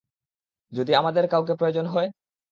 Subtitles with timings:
[0.71, 2.09] যদি আমাদের কাউকে প্রয়োজন হয়?